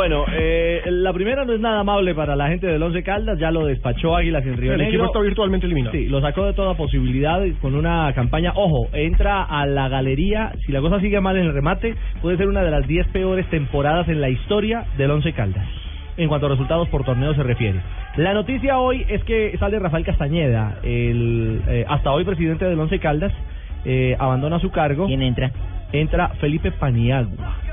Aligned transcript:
Bueno, 0.00 0.24
eh, 0.32 0.80
la 0.86 1.12
primera 1.12 1.44
no 1.44 1.52
es 1.52 1.60
nada 1.60 1.80
amable 1.80 2.14
para 2.14 2.34
la 2.34 2.48
gente 2.48 2.66
del 2.66 2.82
Once 2.82 3.02
Caldas, 3.02 3.38
ya 3.38 3.50
lo 3.50 3.66
despachó 3.66 4.16
Águilas 4.16 4.46
en 4.46 4.56
Río 4.56 4.72
El 4.72 4.78
Negro. 4.78 4.92
equipo 4.94 5.04
está 5.04 5.20
virtualmente 5.20 5.66
eliminado. 5.66 5.92
Sí, 5.94 6.06
lo 6.06 6.22
sacó 6.22 6.46
de 6.46 6.54
toda 6.54 6.72
posibilidad 6.72 7.42
con 7.60 7.74
una 7.74 8.10
campaña. 8.14 8.54
Ojo, 8.54 8.88
entra 8.94 9.42
a 9.42 9.66
la 9.66 9.90
galería. 9.90 10.52
Si 10.64 10.72
la 10.72 10.80
cosa 10.80 11.00
sigue 11.00 11.20
mal 11.20 11.36
en 11.36 11.44
el 11.44 11.52
remate, 11.52 11.96
puede 12.22 12.38
ser 12.38 12.48
una 12.48 12.62
de 12.62 12.70
las 12.70 12.86
10 12.88 13.08
peores 13.08 13.46
temporadas 13.50 14.08
en 14.08 14.22
la 14.22 14.30
historia 14.30 14.86
del 14.96 15.10
Once 15.10 15.30
Caldas. 15.34 15.66
En 16.16 16.30
cuanto 16.30 16.46
a 16.46 16.48
resultados 16.48 16.88
por 16.88 17.04
torneo 17.04 17.34
se 17.34 17.42
refiere. 17.42 17.82
La 18.16 18.32
noticia 18.32 18.78
hoy 18.78 19.04
es 19.06 19.22
que 19.24 19.54
sale 19.58 19.78
Rafael 19.78 20.06
Castañeda, 20.06 20.78
el 20.82 21.60
eh, 21.68 21.84
hasta 21.86 22.10
hoy 22.10 22.24
presidente 22.24 22.64
del 22.64 22.80
Once 22.80 22.98
Caldas, 23.00 23.34
eh, 23.84 24.16
abandona 24.18 24.60
su 24.60 24.70
cargo. 24.70 25.08
¿Quién 25.08 25.20
entra? 25.20 25.50
Entra 25.92 26.28
Felipe 26.40 26.72
Paniagua. 26.72 27.69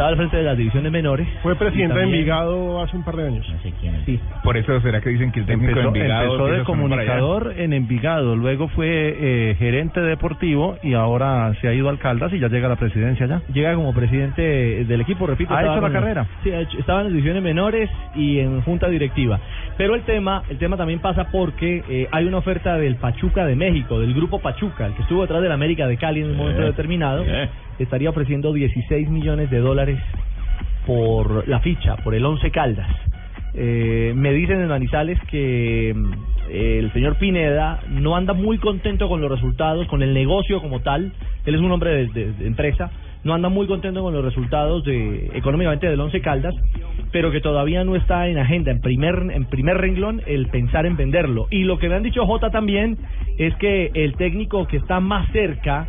Estaba 0.00 0.12
al 0.12 0.16
frente 0.16 0.36
de 0.38 0.42
las 0.44 0.56
divisiones 0.56 0.90
menores. 0.90 1.28
Fue 1.42 1.54
presidente 1.56 1.94
Y 1.94 1.98
de 1.98 2.04
Envigado 2.04 2.80
hace 2.82 2.96
un 2.96 3.04
par 3.04 3.16
de 3.16 3.26
años. 3.26 3.46
No 3.50 3.60
sé 3.60 3.70
quién 3.82 3.96
es. 3.96 4.04
Sí. 4.06 4.18
Por 4.42 4.56
eso 4.56 4.80
será 4.80 5.02
que 5.02 5.10
dicen 5.10 5.30
que 5.30 5.40
el 5.40 5.44
técnico 5.46 5.72
Empezó, 5.78 5.92
de 5.92 5.98
Envigado 6.00 6.24
empezó 6.24 6.46
de 6.46 6.60
a 6.60 6.64
comunicador 6.64 7.54
en 7.58 7.72
Envigado, 7.74 8.34
luego 8.34 8.68
fue 8.68 8.88
eh, 8.88 9.56
gerente 9.58 10.00
deportivo 10.00 10.78
y 10.82 10.94
ahora 10.94 11.52
se 11.60 11.68
ha 11.68 11.74
ido 11.74 11.90
al 11.90 11.98
Caldas 11.98 12.32
y 12.32 12.38
ya 12.38 12.48
llega 12.48 12.66
a 12.68 12.70
la 12.70 12.76
presidencia 12.76 13.26
ya. 13.26 13.42
llega 13.52 13.74
como 13.74 13.92
presidente 13.92 14.40
del 14.86 15.00
equipo, 15.02 15.26
repito. 15.26 15.52
¿Ha 15.52 15.60
estaba 15.60 15.76
hecho 15.76 15.86
la 15.88 15.92
carrera? 15.92 16.26
Sí, 16.44 16.50
ha 16.50 16.60
hecho- 16.62 16.78
estaba 16.78 17.00
en 17.00 17.04
las 17.08 17.12
divisiones 17.12 17.42
menores 17.42 17.90
y 18.14 18.38
en 18.38 18.62
junta 18.62 18.88
directiva. 18.88 19.38
Pero 19.76 19.94
el 19.94 20.00
tema, 20.04 20.42
el 20.48 20.56
tema 20.56 20.78
también 20.78 21.00
pasa 21.00 21.26
porque 21.30 21.84
eh, 21.90 22.08
hay 22.10 22.24
una 22.24 22.38
oferta 22.38 22.78
del 22.78 22.96
Pachuca 22.96 23.44
de 23.44 23.54
México, 23.54 24.00
del 24.00 24.14
grupo 24.14 24.38
Pachuca, 24.38 24.86
el 24.86 24.94
que 24.94 25.02
estuvo 25.02 25.20
detrás 25.20 25.42
del 25.42 25.52
América 25.52 25.86
de 25.86 25.98
Cali 25.98 26.20
en 26.22 26.30
un 26.30 26.36
momento 26.38 26.62
Eh, 26.62 26.66
determinado, 26.66 27.22
eh. 27.26 27.48
estaría 27.78 28.10
ofreciendo 28.10 28.52
16 28.52 29.08
millones 29.10 29.50
de 29.50 29.58
dólares 29.58 29.89
por 30.86 31.46
la 31.48 31.60
ficha, 31.60 31.96
por 31.96 32.14
el 32.14 32.24
Once 32.24 32.50
Caldas. 32.50 32.88
Eh, 33.54 34.12
me 34.14 34.32
dicen 34.32 34.60
en 34.60 34.68
Manizales 34.68 35.18
que 35.28 35.92
mm, 35.94 36.12
el 36.50 36.92
señor 36.92 37.16
Pineda 37.16 37.80
no 37.88 38.16
anda 38.16 38.32
muy 38.32 38.58
contento 38.58 39.08
con 39.08 39.20
los 39.20 39.30
resultados, 39.30 39.86
con 39.88 40.02
el 40.02 40.14
negocio 40.14 40.60
como 40.60 40.80
tal. 40.80 41.12
Él 41.44 41.54
es 41.54 41.60
un 41.60 41.70
hombre 41.70 42.06
de, 42.08 42.32
empresa, 42.46 42.90
no 43.24 43.34
anda 43.34 43.48
muy 43.48 43.66
contento 43.66 44.02
con 44.02 44.14
los 44.14 44.24
resultados 44.24 44.84
de 44.84 45.30
económicamente 45.34 45.88
del 45.88 46.00
Once 46.00 46.20
Caldas, 46.20 46.54
pero 47.12 47.30
que 47.30 47.40
todavía 47.40 47.84
no 47.84 47.96
está 47.96 48.28
en 48.28 48.38
agenda, 48.38 48.70
en 48.70 48.80
primer 48.80 49.30
en 49.32 49.44
primer 49.46 49.78
renglón 49.78 50.22
el 50.26 50.46
pensar 50.46 50.86
en 50.86 50.96
venderlo. 50.96 51.46
Y 51.50 51.64
lo 51.64 51.78
que 51.78 51.88
me 51.88 51.96
han 51.96 52.02
dicho 52.02 52.24
J 52.24 52.50
también 52.50 52.98
es 53.36 53.54
que 53.56 53.90
el 53.94 54.14
técnico 54.14 54.66
que 54.66 54.76
está 54.76 55.00
más 55.00 55.30
cerca 55.32 55.88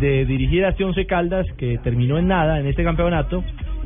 de 0.00 0.24
dirigir 0.26 0.64
a 0.64 0.70
este 0.70 0.84
Once 0.84 1.06
Caldas, 1.06 1.46
que 1.56 1.78
terminó 1.78 2.18
en 2.18 2.28
nada 2.28 2.58
en 2.60 2.66
este 2.66 2.84
campeonato, 2.84 3.42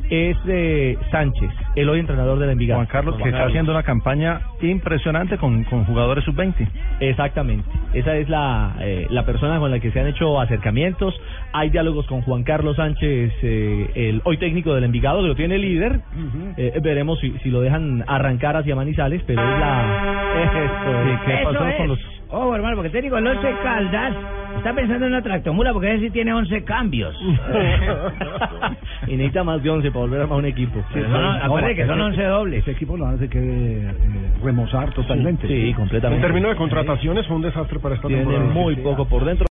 es 0.09 0.35
eh, 0.45 0.97
Sánchez, 1.09 1.49
el 1.75 1.87
hoy 1.87 1.99
entrenador 1.99 2.37
del 2.37 2.49
Envigado. 2.49 2.79
Juan 2.79 2.87
Carlos, 2.87 3.15
que 3.15 3.21
Juan 3.21 3.33
está 3.33 3.45
haciendo 3.47 3.71
una 3.71 3.83
campaña 3.83 4.41
impresionante 4.61 5.37
con, 5.37 5.63
con 5.63 5.85
jugadores 5.85 6.25
sub-20. 6.25 6.67
Exactamente, 6.99 7.67
esa 7.93 8.17
es 8.17 8.27
la, 8.27 8.75
eh, 8.81 9.07
la 9.09 9.25
persona 9.25 9.57
con 9.59 9.71
la 9.71 9.79
que 9.79 9.89
se 9.91 9.99
han 10.01 10.07
hecho 10.07 10.39
acercamientos. 10.41 11.17
Hay 11.53 11.69
diálogos 11.69 12.07
con 12.07 12.21
Juan 12.23 12.43
Carlos 12.43 12.75
Sánchez, 12.75 13.31
eh, 13.41 13.91
el 13.95 14.21
hoy 14.25 14.37
técnico 14.37 14.73
del 14.75 14.83
Envigado, 14.83 15.21
que 15.21 15.27
lo 15.29 15.35
tiene 15.35 15.57
líder. 15.57 16.01
Eh, 16.57 16.77
veremos 16.83 17.19
si, 17.19 17.31
si 17.39 17.49
lo 17.49 17.61
dejan 17.61 18.03
arrancar 18.05 18.57
hacia 18.57 18.75
Manizales, 18.75 19.23
pero 19.25 19.41
es 19.41 19.59
la... 19.59 20.43
Esto 20.43 20.57
es. 20.57 21.19
¿Qué 21.25 21.33
Eso 21.41 21.51
pasó 21.51 21.67
es. 21.67 21.75
con 21.77 21.87
los 21.87 21.99
Oh, 22.33 22.55
hermano, 22.55 22.77
porque 22.77 22.89
técnico 22.89 23.17
el 23.17 23.27
11 23.27 23.55
Caldas 23.61 24.15
está 24.57 24.73
pensando 24.73 25.05
en 25.05 25.13
una 25.13 25.21
tractomula 25.21 25.73
porque 25.73 25.93
ese 25.93 26.05
sí 26.05 26.09
tiene 26.11 26.33
11 26.33 26.63
cambios. 26.63 27.15
y 29.07 29.15
necesita 29.15 29.43
más 29.43 29.61
de 29.63 29.69
11 29.69 29.89
para 29.91 30.01
volver 30.01 30.19
a 30.19 30.23
armar 30.23 30.39
un 30.39 30.45
equipo. 30.45 30.83
Pero 30.93 31.09
son- 31.09 31.41
acuérdate 31.41 31.75
que 31.75 31.87
son 31.87 32.01
11 32.01 32.23
dobles. 32.23 32.61
Ese 32.61 32.71
equipo 32.71 32.97
lo 32.97 33.07
hace 33.07 33.29
que 33.29 33.39
eh, 33.39 33.91
remozar 34.43 34.91
totalmente. 34.93 35.47
Sí, 35.47 35.69
En 35.69 35.73
completamente. 35.75 36.21
términos 36.25 36.51
de 36.51 36.57
contrataciones 36.57 37.25
fue 37.27 37.35
un 37.35 37.41
desastre 37.43 37.79
para 37.79 37.95
esta 37.95 38.07
Tiene 38.07 38.23
temporada. 38.23 38.51
muy 38.53 38.75
poco 38.77 39.07
por 39.07 39.25
dentro. 39.25 39.47